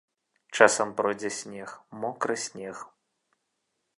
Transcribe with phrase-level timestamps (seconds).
[0.55, 1.69] Часам пройдзе снег,
[2.05, 2.77] мокры снег.